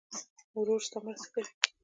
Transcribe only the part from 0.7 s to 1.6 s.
ستا مرسته کوي.